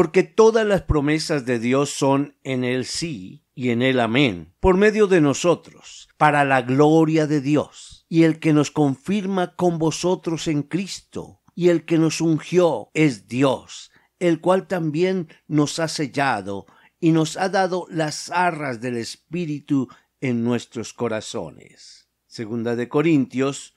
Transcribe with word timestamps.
porque 0.00 0.22
todas 0.22 0.66
las 0.66 0.80
promesas 0.80 1.44
de 1.44 1.58
Dios 1.58 1.90
son 1.90 2.34
en 2.42 2.64
el 2.64 2.86
sí 2.86 3.44
y 3.54 3.68
en 3.68 3.82
el 3.82 4.00
amén, 4.00 4.54
por 4.58 4.78
medio 4.78 5.06
de 5.06 5.20
nosotros, 5.20 6.08
para 6.16 6.46
la 6.46 6.62
gloria 6.62 7.26
de 7.26 7.42
Dios. 7.42 8.06
Y 8.08 8.22
el 8.22 8.38
que 8.38 8.54
nos 8.54 8.70
confirma 8.70 9.56
con 9.56 9.78
vosotros 9.78 10.48
en 10.48 10.62
Cristo, 10.62 11.42
y 11.54 11.68
el 11.68 11.84
que 11.84 11.98
nos 11.98 12.22
ungió 12.22 12.88
es 12.94 13.28
Dios, 13.28 13.90
el 14.18 14.40
cual 14.40 14.68
también 14.68 15.28
nos 15.48 15.78
ha 15.78 15.86
sellado 15.86 16.64
y 16.98 17.12
nos 17.12 17.36
ha 17.36 17.50
dado 17.50 17.86
las 17.90 18.30
arras 18.30 18.80
del 18.80 18.96
Espíritu 18.96 19.88
en 20.22 20.42
nuestros 20.42 20.94
corazones. 20.94 22.08
Segunda 22.26 22.74
de 22.74 22.88
Corintios 22.88 23.74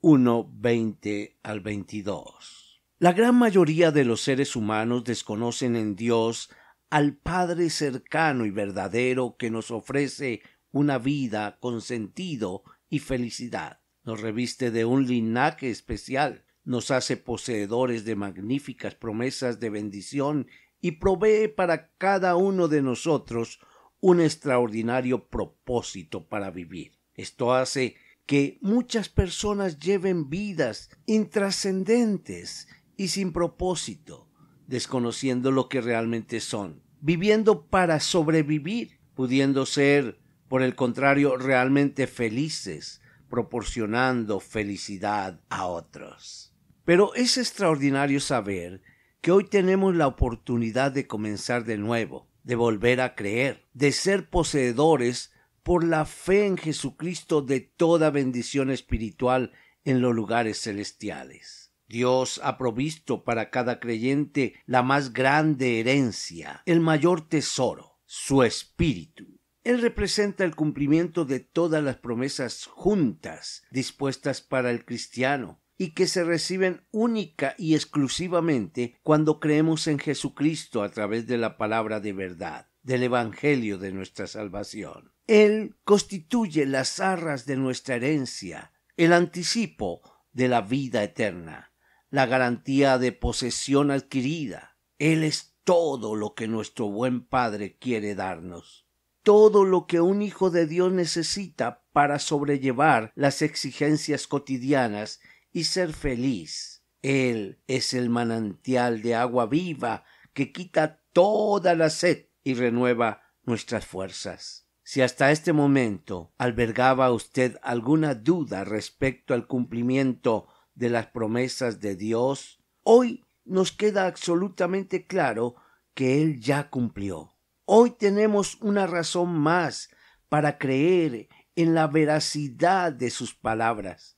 1, 0.00 0.50
20 0.54 1.36
al 1.42 1.60
22. 1.60 2.65
La 2.98 3.12
gran 3.12 3.34
mayoría 3.34 3.90
de 3.90 4.06
los 4.06 4.22
seres 4.22 4.56
humanos 4.56 5.04
desconocen 5.04 5.76
en 5.76 5.96
Dios 5.96 6.48
al 6.88 7.14
Padre 7.14 7.68
cercano 7.68 8.46
y 8.46 8.50
verdadero 8.50 9.36
que 9.38 9.50
nos 9.50 9.70
ofrece 9.70 10.40
una 10.72 10.96
vida 10.96 11.58
con 11.60 11.82
sentido 11.82 12.62
y 12.88 13.00
felicidad. 13.00 13.80
Nos 14.02 14.22
reviste 14.22 14.70
de 14.70 14.86
un 14.86 15.06
linaje 15.06 15.68
especial, 15.68 16.46
nos 16.64 16.90
hace 16.90 17.18
poseedores 17.18 18.06
de 18.06 18.16
magníficas 18.16 18.94
promesas 18.94 19.60
de 19.60 19.68
bendición 19.68 20.46
y 20.80 20.92
provee 20.92 21.48
para 21.48 21.90
cada 21.98 22.36
uno 22.36 22.66
de 22.66 22.80
nosotros 22.80 23.60
un 24.00 24.22
extraordinario 24.22 25.28
propósito 25.28 26.28
para 26.28 26.50
vivir. 26.50 26.96
Esto 27.12 27.52
hace 27.52 27.96
que 28.24 28.58
muchas 28.62 29.10
personas 29.10 29.78
lleven 29.78 30.30
vidas 30.30 30.88
intrascendentes 31.04 32.68
y 32.96 33.08
sin 33.08 33.32
propósito, 33.32 34.28
desconociendo 34.66 35.50
lo 35.50 35.68
que 35.68 35.80
realmente 35.80 36.40
son, 36.40 36.82
viviendo 37.00 37.66
para 37.66 38.00
sobrevivir, 38.00 38.98
pudiendo 39.14 39.66
ser, 39.66 40.18
por 40.48 40.62
el 40.62 40.74
contrario, 40.74 41.36
realmente 41.36 42.06
felices, 42.06 43.00
proporcionando 43.28 44.40
felicidad 44.40 45.40
a 45.48 45.66
otros. 45.66 46.54
Pero 46.84 47.14
es 47.14 47.36
extraordinario 47.36 48.20
saber 48.20 48.82
que 49.20 49.32
hoy 49.32 49.44
tenemos 49.44 49.94
la 49.94 50.06
oportunidad 50.06 50.92
de 50.92 51.06
comenzar 51.06 51.64
de 51.64 51.78
nuevo, 51.78 52.28
de 52.44 52.54
volver 52.54 53.00
a 53.00 53.16
creer, 53.16 53.66
de 53.74 53.90
ser 53.90 54.30
poseedores 54.30 55.32
por 55.64 55.82
la 55.82 56.04
fe 56.04 56.46
en 56.46 56.56
Jesucristo 56.56 57.42
de 57.42 57.58
toda 57.58 58.10
bendición 58.10 58.70
espiritual 58.70 59.52
en 59.84 60.00
los 60.00 60.14
lugares 60.14 60.60
celestiales. 60.60 61.65
Dios 61.88 62.40
ha 62.42 62.58
provisto 62.58 63.22
para 63.22 63.50
cada 63.50 63.78
creyente 63.78 64.54
la 64.66 64.82
más 64.82 65.12
grande 65.12 65.78
herencia, 65.78 66.62
el 66.66 66.80
mayor 66.80 67.28
tesoro, 67.28 68.00
su 68.04 68.42
espíritu. 68.42 69.40
Él 69.62 69.80
representa 69.80 70.44
el 70.44 70.56
cumplimiento 70.56 71.24
de 71.24 71.40
todas 71.40 71.82
las 71.82 71.96
promesas 71.96 72.66
juntas 72.66 73.62
dispuestas 73.70 74.40
para 74.40 74.70
el 74.70 74.84
cristiano 74.84 75.60
y 75.78 75.92
que 75.92 76.06
se 76.06 76.24
reciben 76.24 76.86
única 76.90 77.54
y 77.58 77.74
exclusivamente 77.74 78.98
cuando 79.02 79.38
creemos 79.38 79.86
en 79.86 79.98
Jesucristo 79.98 80.82
a 80.82 80.88
través 80.88 81.26
de 81.26 81.38
la 81.38 81.56
palabra 81.56 82.00
de 82.00 82.12
verdad, 82.12 82.68
del 82.82 83.04
Evangelio 83.04 83.78
de 83.78 83.92
nuestra 83.92 84.26
salvación. 84.26 85.12
Él 85.26 85.76
constituye 85.84 86.66
las 86.66 87.00
arras 87.00 87.46
de 87.46 87.56
nuestra 87.56 87.96
herencia, 87.96 88.72
el 88.96 89.12
anticipo 89.12 90.00
de 90.32 90.48
la 90.48 90.62
vida 90.62 91.02
eterna 91.02 91.72
la 92.10 92.26
garantía 92.26 92.98
de 92.98 93.12
posesión 93.12 93.90
adquirida. 93.90 94.76
Él 94.98 95.24
es 95.24 95.56
todo 95.64 96.14
lo 96.14 96.34
que 96.34 96.48
nuestro 96.48 96.88
buen 96.88 97.26
Padre 97.26 97.76
quiere 97.76 98.14
darnos, 98.14 98.86
todo 99.22 99.64
lo 99.64 99.86
que 99.86 100.00
un 100.00 100.22
Hijo 100.22 100.50
de 100.50 100.66
Dios 100.66 100.92
necesita 100.92 101.84
para 101.92 102.18
sobrellevar 102.18 103.12
las 103.14 103.42
exigencias 103.42 104.26
cotidianas 104.26 105.20
y 105.52 105.64
ser 105.64 105.92
feliz. 105.92 106.84
Él 107.02 107.60
es 107.66 107.94
el 107.94 108.10
manantial 108.10 109.02
de 109.02 109.14
agua 109.14 109.46
viva 109.46 110.04
que 110.32 110.52
quita 110.52 111.02
toda 111.12 111.74
la 111.74 111.90
sed 111.90 112.26
y 112.44 112.54
renueva 112.54 113.22
nuestras 113.42 113.86
fuerzas. 113.86 114.68
Si 114.82 115.02
hasta 115.02 115.32
este 115.32 115.52
momento 115.52 116.32
albergaba 116.38 117.10
usted 117.10 117.58
alguna 117.62 118.14
duda 118.14 118.64
respecto 118.64 119.34
al 119.34 119.48
cumplimiento 119.48 120.46
de 120.76 120.90
las 120.90 121.08
promesas 121.08 121.80
de 121.80 121.96
Dios, 121.96 122.60
hoy 122.84 123.24
nos 123.44 123.72
queda 123.72 124.06
absolutamente 124.06 125.06
claro 125.06 125.56
que 125.94 126.22
Él 126.22 126.38
ya 126.40 126.70
cumplió. 126.70 127.34
Hoy 127.64 127.90
tenemos 127.90 128.60
una 128.60 128.86
razón 128.86 129.36
más 129.36 129.88
para 130.28 130.58
creer 130.58 131.28
en 131.56 131.74
la 131.74 131.86
veracidad 131.88 132.92
de 132.92 133.10
sus 133.10 133.34
palabras, 133.34 134.16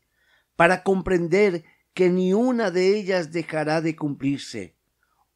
para 0.57 0.83
comprender 0.83 1.65
que 1.95 2.11
ni 2.11 2.35
una 2.35 2.71
de 2.71 2.99
ellas 2.99 3.33
dejará 3.33 3.81
de 3.81 3.97
cumplirse. 3.97 4.77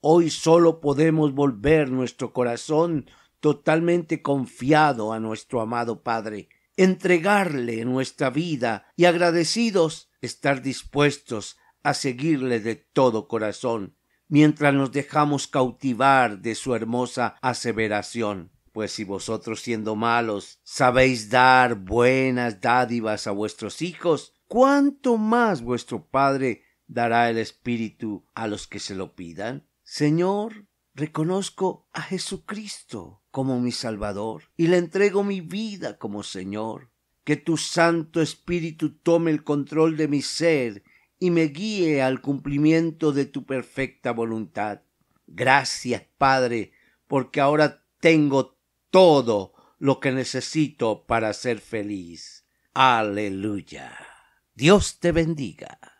Hoy 0.00 0.30
solo 0.30 0.80
podemos 0.80 1.32
volver 1.32 1.90
nuestro 1.90 2.32
corazón 2.32 3.06
totalmente 3.38 4.22
confiado 4.22 5.12
a 5.12 5.20
nuestro 5.20 5.60
amado 5.60 6.02
Padre, 6.02 6.48
entregarle 6.76 7.84
nuestra 7.84 8.30
vida 8.30 8.86
y 8.96 9.04
agradecidos 9.04 10.11
estar 10.22 10.62
dispuestos 10.62 11.58
a 11.82 11.92
seguirle 11.92 12.60
de 12.60 12.76
todo 12.76 13.28
corazón, 13.28 13.96
mientras 14.28 14.72
nos 14.72 14.92
dejamos 14.92 15.46
cautivar 15.48 16.40
de 16.40 16.54
su 16.54 16.74
hermosa 16.74 17.36
aseveración. 17.42 18.52
Pues 18.72 18.92
si 18.92 19.04
vosotros 19.04 19.60
siendo 19.60 19.96
malos 19.96 20.60
sabéis 20.62 21.28
dar 21.28 21.74
buenas 21.74 22.60
dádivas 22.62 23.26
a 23.26 23.32
vuestros 23.32 23.82
hijos, 23.82 24.32
¿cuánto 24.46 25.18
más 25.18 25.60
vuestro 25.60 26.08
Padre 26.08 26.62
dará 26.86 27.28
el 27.28 27.36
Espíritu 27.36 28.26
a 28.34 28.46
los 28.46 28.66
que 28.66 28.78
se 28.78 28.94
lo 28.94 29.14
pidan? 29.14 29.68
Señor, 29.82 30.66
reconozco 30.94 31.88
a 31.92 32.00
Jesucristo 32.00 33.22
como 33.30 33.60
mi 33.60 33.72
Salvador 33.72 34.44
y 34.56 34.68
le 34.68 34.78
entrego 34.78 35.24
mi 35.24 35.40
vida 35.40 35.98
como 35.98 36.22
Señor 36.22 36.91
que 37.24 37.36
tu 37.36 37.56
Santo 37.56 38.20
Espíritu 38.20 38.96
tome 38.98 39.30
el 39.30 39.44
control 39.44 39.96
de 39.96 40.08
mi 40.08 40.22
ser 40.22 40.82
y 41.18 41.30
me 41.30 41.44
guíe 41.44 42.02
al 42.02 42.20
cumplimiento 42.20 43.12
de 43.12 43.26
tu 43.26 43.46
perfecta 43.46 44.12
voluntad. 44.12 44.82
Gracias, 45.26 46.02
Padre, 46.18 46.72
porque 47.06 47.40
ahora 47.40 47.84
tengo 48.00 48.58
todo 48.90 49.54
lo 49.78 50.00
que 50.00 50.12
necesito 50.12 51.04
para 51.06 51.32
ser 51.32 51.60
feliz. 51.60 52.44
Aleluya. 52.74 53.96
Dios 54.54 54.98
te 54.98 55.12
bendiga. 55.12 55.91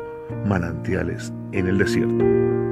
Manantiales 0.47 1.33
en 1.53 1.69
el 1.69 1.79
Desierto. 1.79 2.72